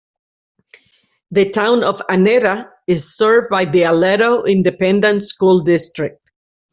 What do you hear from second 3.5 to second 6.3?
by the Aledo Independent School District.